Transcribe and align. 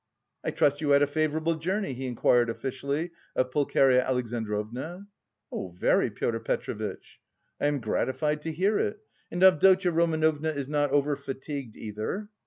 "I 0.43 0.49
trust 0.49 0.81
you 0.81 0.89
had 0.89 1.03
a 1.03 1.05
favourable 1.05 1.53
journey," 1.53 1.93
he 1.93 2.07
inquired 2.07 2.49
officially 2.49 3.11
of 3.35 3.51
Pulcheria 3.51 4.03
Alexandrovna. 4.03 5.05
"Oh, 5.51 5.69
very, 5.77 6.09
Pyotr 6.09 6.39
Petrovitch." 6.39 7.19
"I 7.59 7.67
am 7.67 7.79
gratified 7.79 8.41
to 8.41 8.51
hear 8.51 8.79
it. 8.79 8.99
And 9.29 9.43
Avdotya 9.43 9.91
Romanovna 9.91 10.49
is 10.49 10.67
not 10.67 10.89
over 10.89 11.15
fatigued 11.15 11.75
either?" 11.75 12.29